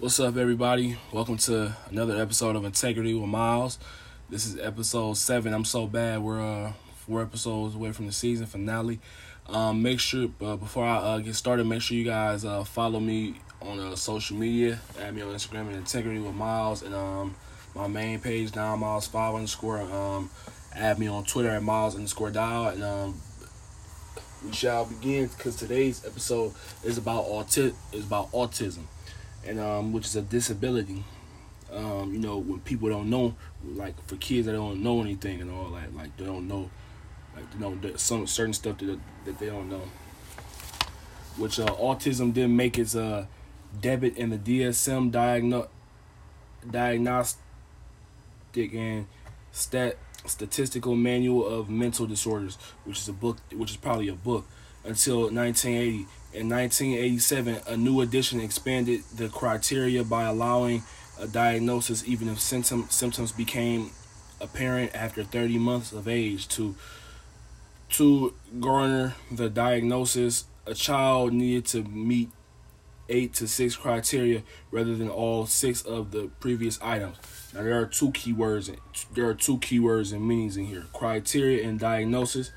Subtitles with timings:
[0.00, 0.96] What's up, everybody?
[1.12, 3.78] Welcome to another episode of Integrity with Miles.
[4.30, 5.52] This is episode seven.
[5.52, 6.22] I'm so bad.
[6.22, 6.72] We're uh,
[7.06, 8.98] four episodes away from the season finale.
[9.46, 12.98] Um, make sure uh, before I uh, get started, make sure you guys uh, follow
[12.98, 14.80] me on uh, social media.
[14.98, 17.34] Add me on Instagram at Integrity with Miles and um,
[17.74, 19.82] my main page now Miles five underscore.
[19.82, 20.30] Um,
[20.74, 23.20] add me on Twitter at Miles underscore dial and um,
[24.46, 28.84] we shall begin because today's episode is about auti- is about autism,
[29.46, 31.04] and um, which is a disability.
[31.72, 35.50] Um, you know, when people don't know, like for kids that don't know anything and
[35.50, 36.70] all that, like they don't know,
[37.36, 39.82] like you know, some certain stuff that that they don't know.
[41.36, 43.26] Which uh, autism didn't make its uh
[43.80, 45.68] debit in the DSM diagno-
[46.68, 47.38] diagnostic
[48.54, 49.06] and
[49.52, 54.46] stat Statistical Manual of Mental Disorders, which is a book, which is probably a book,
[54.84, 56.06] until 1980.
[56.32, 60.84] In 1987, a new edition expanded the criteria by allowing
[61.18, 63.90] a diagnosis even if symptom, symptoms became
[64.40, 66.48] apparent after 30 months of age.
[66.48, 66.76] To
[67.90, 72.30] to garner the diagnosis, a child needed to meet
[73.08, 77.16] eight to six criteria rather than all six of the previous items.
[77.52, 78.74] Now there are two keywords.
[79.14, 82.52] There are two keywords and meanings in here: criteria and diagnosis.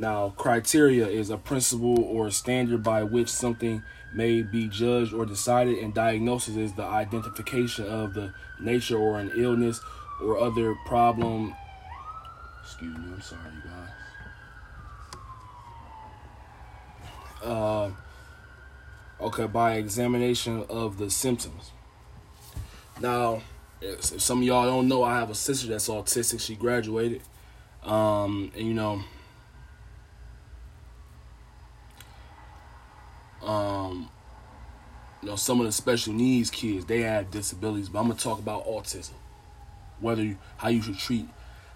[0.00, 3.82] Now, criteria is a principle or standard by which something
[4.14, 9.30] may be judged or decided, and diagnosis is the identification of the nature or an
[9.36, 9.78] illness
[10.22, 11.54] or other problem.
[12.62, 13.90] Excuse me, I'm sorry, guys.
[17.44, 17.90] Uh,
[19.20, 21.72] okay, by examination of the symptoms.
[23.02, 23.42] Now,
[23.82, 26.40] if some of y'all don't know, I have a sister that's autistic.
[26.40, 27.20] She graduated,
[27.84, 29.02] um, and you know,
[33.50, 34.08] um,
[35.22, 37.88] you know, some of the special needs kids they have disabilities.
[37.88, 39.12] But I'm gonna talk about autism,
[40.00, 41.26] whether you, how you should treat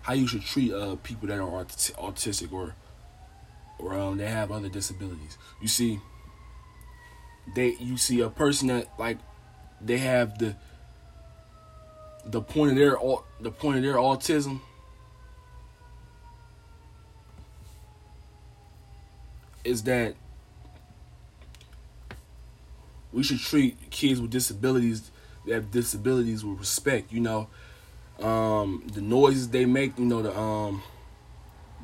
[0.03, 2.75] how you should treat uh people that are autistic or
[3.79, 5.37] or um they have other disabilities.
[5.61, 6.01] You see,
[7.55, 9.19] they you see a person that like
[9.81, 10.57] they have the
[12.25, 12.97] the point of their
[13.41, 14.61] the point of their autism
[19.65, 20.15] is that
[23.15, 25.11] we should treat kids with disabilities
[25.47, 27.13] that have disabilities with respect.
[27.13, 27.49] You know,
[28.19, 29.99] um, the noises they make.
[29.99, 30.83] You know, the um,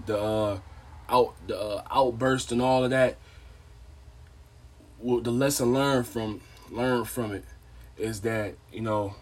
[0.07, 0.59] the uh,
[1.09, 3.17] out the uh, outburst and all of that.
[4.99, 6.41] Well, the lesson learned from
[6.71, 7.45] learned from it
[7.97, 9.15] is that you know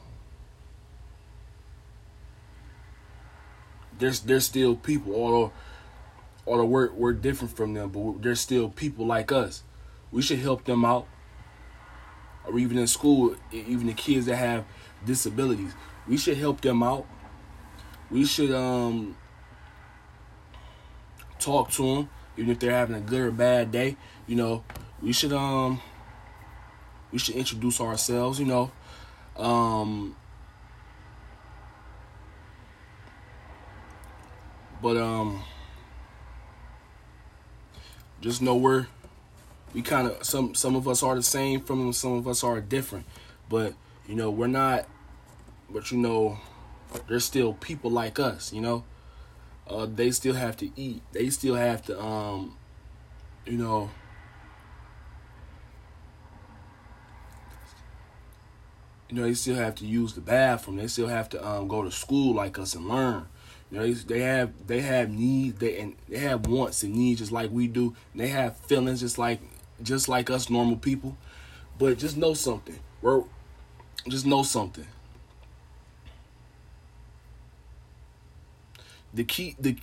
[3.99, 5.53] there's there's still people, although
[6.47, 9.63] although we're we're different from them, but they're still people like us.
[10.11, 11.07] We should help them out.
[12.49, 14.65] Or even in school, even the kids that have
[15.05, 15.73] disabilities,
[16.09, 17.07] we should help them out.
[18.11, 19.17] We should um
[21.39, 23.97] talk to them, even if they're having a good or bad day.
[24.27, 24.65] You know,
[25.03, 25.81] we should um
[27.13, 28.39] we should introduce ourselves.
[28.39, 28.71] You know,
[29.37, 30.17] um
[34.83, 35.43] But um
[38.21, 38.87] just know we're
[39.75, 42.61] we kind of some some of us are the same from some of us are
[42.61, 43.07] different.
[43.49, 43.75] But
[44.07, 44.87] you know, we're not
[45.71, 46.39] but you know,
[47.09, 48.85] there's still people like us, you know.
[49.69, 51.03] Uh, they still have to eat.
[51.13, 52.57] They still have to um
[53.45, 53.91] you know
[59.09, 60.77] you know, they still have to use the bathroom.
[60.77, 63.27] They still have to um, go to school like us and learn.
[63.71, 67.21] You know, they, they have they have needs they and they have wants and needs
[67.21, 67.95] just like we do.
[68.13, 69.41] And they have feelings just like
[69.83, 71.17] just like us normal people.
[71.79, 72.79] But just know something.
[73.01, 73.23] We're
[74.09, 74.87] just know something.
[79.15, 79.77] The key the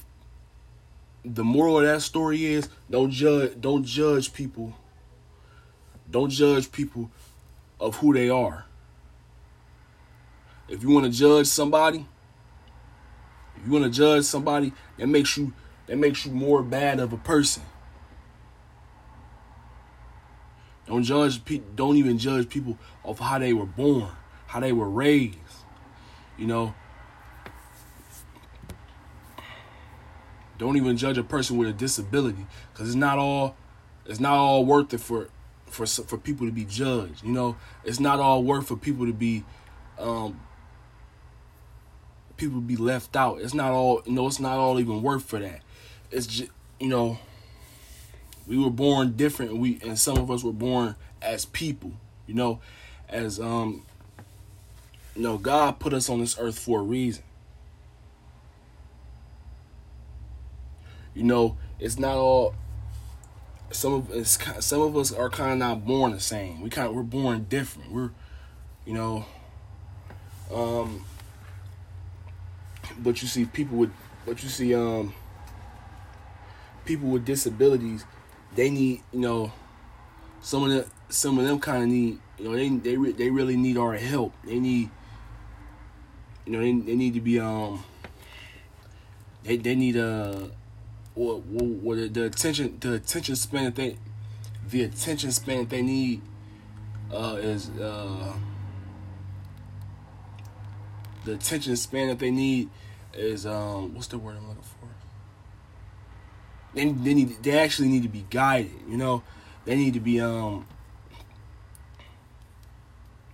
[1.23, 4.73] the moral of that story is don't judge don't judge people.
[6.09, 7.09] Don't judge people
[7.79, 8.65] of who they are.
[10.67, 12.05] If you want to judge somebody,
[13.57, 15.53] if you want to judge somebody, that makes you
[15.87, 17.63] that makes you more bad of a person.
[20.87, 21.67] Don't judge people.
[21.75, 24.09] Don't even judge people of how they were born,
[24.47, 25.37] how they were raised.
[26.37, 26.73] You know.
[30.57, 33.55] Don't even judge a person with a disability, because it's not all.
[34.05, 35.29] It's not all worth it for,
[35.65, 37.23] for for people to be judged.
[37.23, 39.43] You know, it's not all worth for people to be
[39.97, 40.39] um,
[42.37, 43.41] people be left out.
[43.41, 45.61] It's not all, you know, it's not all even worth for that.
[46.11, 47.17] It's just, you know,
[48.47, 49.57] we were born different.
[49.57, 51.93] We and some of us were born as people,
[52.27, 52.59] you know,
[53.09, 53.83] as um
[55.15, 57.23] you know, God put us on this earth for a reason.
[61.13, 62.53] You know, it's not all.
[63.71, 66.61] Some of us, some of us are kind of not born the same.
[66.61, 67.91] We kind of we're born different.
[67.91, 68.11] We're,
[68.85, 69.25] you know,
[70.53, 71.05] um.
[72.99, 73.93] But you see people with,
[74.25, 75.13] but you see um.
[76.83, 78.05] People with disabilities,
[78.55, 79.51] they need you know.
[80.41, 83.29] Some of the some of them kind of need you know they they re- they
[83.29, 84.33] really need our help.
[84.43, 84.89] They need
[86.45, 87.83] you know they they need to be um.
[89.43, 90.07] They they need a.
[90.07, 90.47] Uh,
[91.15, 91.41] or,
[91.83, 93.97] or the, the attention the attention span that they
[94.69, 96.21] the attention span that they need
[97.11, 98.33] uh, is uh,
[101.23, 102.69] the attention span that they need
[103.13, 104.94] is um what's the word I'm looking for?
[106.75, 108.71] They they need they actually need to be guided.
[108.87, 109.23] You know,
[109.65, 110.67] they need to be um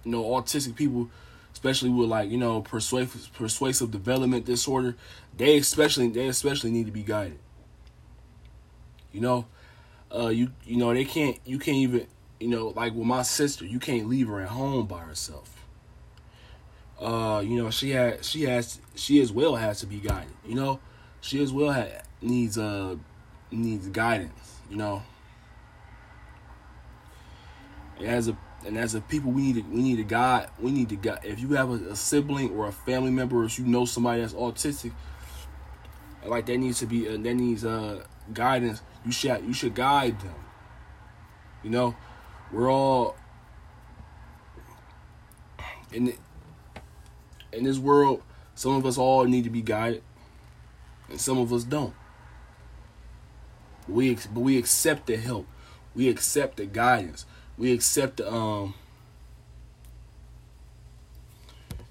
[0.04, 1.10] you know autistic people
[1.54, 4.96] especially with like you know persuasive persuasive development disorder
[5.38, 7.38] they especially they especially need to be guided
[9.12, 9.46] you know,
[10.14, 11.38] uh, you you know they can't.
[11.46, 12.08] You can't even.
[12.40, 15.64] You know, like with my sister, you can't leave her at home by herself.
[17.00, 20.34] Uh, you know, she had she has she as well has to be guided.
[20.46, 20.80] You know,
[21.20, 22.96] she as well ha- needs uh
[23.58, 24.60] needs guidance.
[24.70, 25.04] You know,
[27.98, 30.50] and as a and as a people, we need to we need to guide.
[30.60, 31.22] We need to guide.
[31.24, 34.22] If you have a, a sibling or a family member, or if you know somebody
[34.22, 34.94] that's autistic,
[36.26, 40.20] like that needs to be uh, that needs uh guidance you should you should guide
[40.20, 40.36] them.
[41.64, 41.96] You know,
[42.52, 43.16] we're all
[45.92, 46.16] in the,
[47.52, 48.24] in this world.
[48.56, 50.04] Some of us all need to be guided,
[51.10, 51.94] and some of us don't.
[53.88, 55.48] We but we accept the help.
[55.96, 57.26] We accept the guidance.
[57.58, 58.74] We accept the um.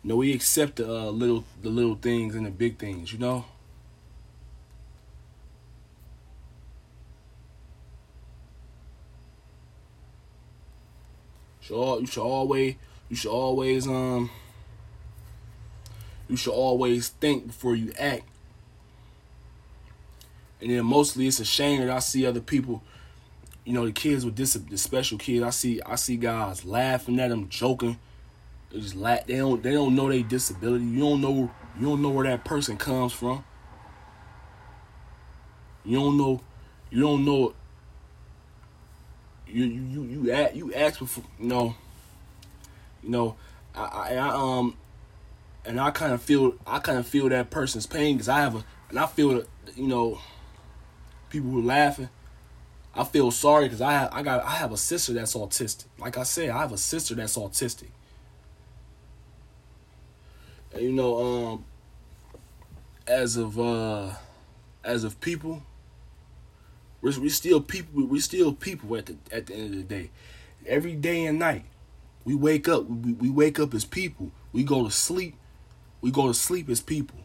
[0.03, 3.13] no, we accept the uh, little the little things and the big things.
[3.13, 3.45] You know.
[11.71, 12.75] you should always
[13.09, 14.31] you should always um
[16.29, 18.30] you should always think before you act.
[20.61, 22.83] And then mostly it's a shame that I see other people,
[23.65, 25.43] you know, the kids with this the special kids.
[25.43, 27.99] I see I see guys laughing at them, joking.
[28.71, 29.27] They just laugh.
[29.27, 30.85] They don't they don't know their disability.
[30.85, 33.45] You don't know you don't know where that person comes from.
[35.85, 36.41] You don't know
[36.91, 37.55] you don't know
[39.47, 41.75] you you you you ask, you ask before you know
[43.03, 43.37] you know
[43.75, 44.77] I, I, I um
[45.65, 48.57] and I kind of feel I kind of feel that person's pain because I have
[48.57, 49.45] a and I feel
[49.77, 50.19] you know
[51.31, 52.09] people were laughing
[52.95, 56.19] I feel sorry because I have, I got I have a sister that's autistic like
[56.19, 57.89] I said I have a sister that's autistic
[60.73, 61.65] and you know um
[63.07, 64.11] as of uh
[64.85, 65.63] as of people
[67.01, 68.05] we're, we still people.
[68.05, 70.11] We still people at the at the end of the day.
[70.67, 71.65] Every day and night,
[72.25, 72.85] we wake up.
[72.89, 74.31] We, we wake up as people.
[74.53, 75.37] We go to sleep.
[76.01, 77.19] We go to sleep as people.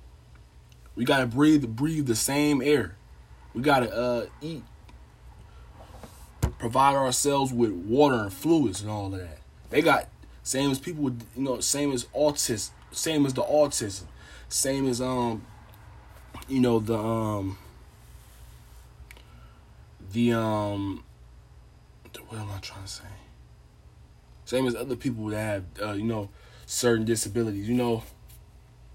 [0.96, 2.96] We gotta breathe breathe the same air.
[3.56, 4.64] We gotta uh, eat.
[6.60, 9.40] Provide ourselves with water and fluids and all of that.
[9.70, 10.10] They got
[10.44, 14.04] same as people with you know same as autism, same as the autism,
[14.50, 15.46] same as um
[16.48, 17.58] you know the um
[20.12, 21.04] the um
[22.28, 23.04] what am I trying to say?
[24.46, 26.30] Same as other people that have uh, you know
[26.66, 27.70] certain disabilities.
[27.70, 28.04] You know,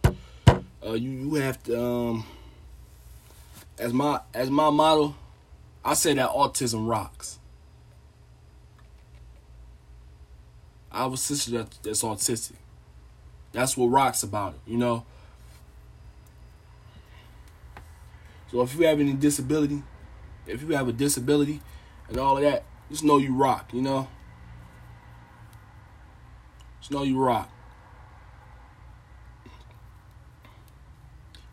[0.05, 2.27] uh, you you have to um
[3.81, 5.17] as my as my model,
[5.85, 7.39] I say that autism rocks.
[10.93, 12.57] I have a sister that, that's autistic.
[13.53, 15.07] That's what rocks about it, you know.
[18.51, 19.83] So if you have any disability,
[20.47, 21.61] if you have a disability
[22.09, 24.09] and all of that, just know you rock, you know?
[26.81, 27.49] Just know you rock.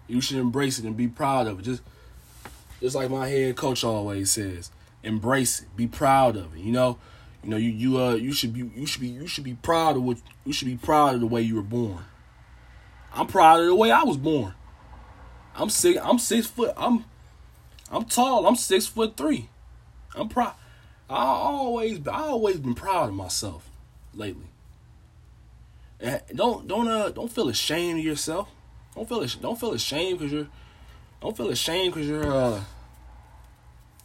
[0.07, 1.63] You should embrace it and be proud of it.
[1.63, 1.83] Just
[2.81, 4.71] just like my head coach always says,
[5.03, 5.75] embrace it.
[5.75, 6.97] Be proud of it, you know?
[7.43, 9.95] You know, you you uh you should be you should be you should be proud
[9.95, 12.03] of what you should be proud of the way you were born.
[13.13, 14.53] I'm proud of the way I was born.
[15.55, 17.05] I'm six I'm six foot I'm
[17.89, 18.47] I'm tall.
[18.47, 19.49] I'm six foot three.
[20.15, 20.55] I'm proud.
[21.09, 23.69] I always, I always been proud of myself
[24.13, 24.47] lately.
[25.99, 28.49] And don't, don't, uh, don't feel ashamed of yourself.
[28.93, 30.47] Don't feel, don't feel ashamed because you're,
[31.21, 32.61] don't feel ashamed because you're, uh,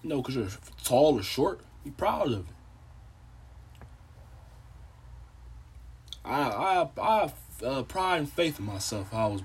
[0.03, 0.49] because you're
[0.85, 1.61] tall or short.
[1.85, 2.55] Be proud of it.
[6.25, 7.33] I, I, I
[7.65, 9.11] uh, pride and faith in myself.
[9.11, 9.43] How I was,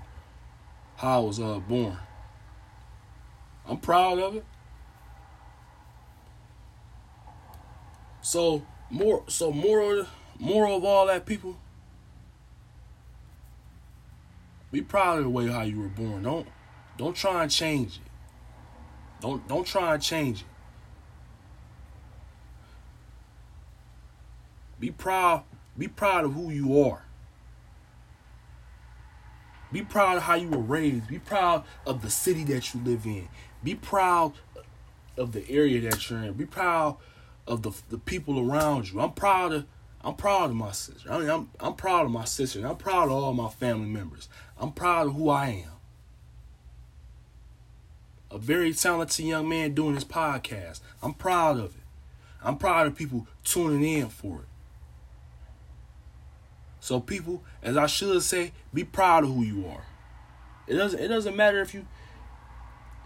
[0.97, 1.97] how I was uh, born.
[3.67, 4.45] I'm proud of it.
[8.21, 10.07] So more, so more,
[10.39, 11.57] more of all that, people.
[14.71, 16.23] Be proud of the way how you were born.
[16.23, 16.47] Don't,
[16.97, 18.11] don't try and change it.
[19.21, 20.47] Don't, don't try and change it.
[24.79, 25.43] Be proud.
[25.77, 27.03] Be proud of who you are.
[29.71, 31.07] Be proud of how you were raised.
[31.07, 33.27] Be proud of the city that you live in.
[33.63, 34.33] Be proud
[35.17, 36.33] of the area that you're in.
[36.33, 36.97] Be proud
[37.45, 39.01] of the the people around you.
[39.01, 39.65] I'm proud of
[40.01, 41.11] I'm proud of my sister.
[41.11, 42.65] I mean, I'm I'm proud of my sister.
[42.65, 44.29] I'm proud of all my family members.
[44.57, 45.76] I'm proud of who I am.
[48.29, 50.81] A very talented young man doing this podcast.
[51.01, 51.83] I'm proud of it.
[52.43, 54.47] I'm proud of people tuning in for it.
[56.79, 59.83] So people, as I should say, be proud of who you are.
[60.67, 61.87] It doesn't it doesn't matter if you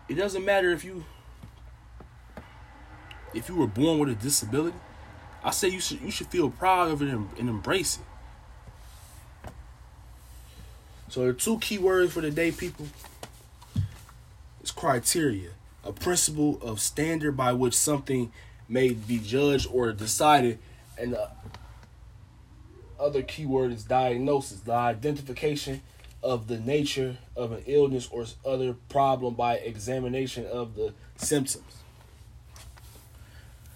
[0.09, 1.05] it doesn't matter if you
[3.33, 4.77] if you were born with a disability.
[5.43, 9.51] I say you should you should feel proud of it and, and embrace it.
[11.09, 12.87] So the two key words for the day, people,
[14.81, 15.51] criteria.
[15.83, 18.31] A principle of standard by which something
[18.67, 20.57] may be judged or decided,
[20.97, 21.29] and the
[22.99, 25.81] other keyword is diagnosis, the identification
[26.23, 31.83] of the nature of an illness or other problem by examination of the symptoms.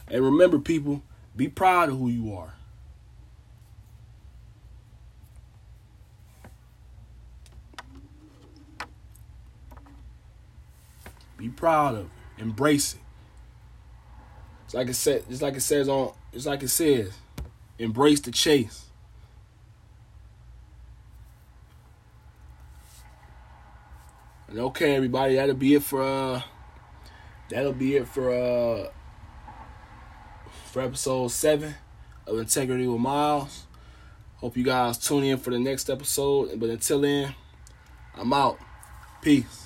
[0.07, 1.03] And remember, people,
[1.35, 2.55] be proud of who you are.
[11.37, 12.41] Be proud of it.
[12.41, 12.99] Embrace it.
[14.65, 15.23] It's like it said.
[15.29, 16.13] It's like it says on.
[16.33, 17.11] It's like it says.
[17.77, 18.85] Embrace the chase.
[24.47, 26.41] And okay, everybody, that'll be it for uh
[27.49, 28.89] that'll be it for uh
[30.71, 31.75] for episode seven
[32.27, 33.65] of Integrity with Miles.
[34.37, 36.59] Hope you guys tune in for the next episode.
[36.59, 37.33] But until then,
[38.15, 38.59] I'm out.
[39.21, 39.64] Peace.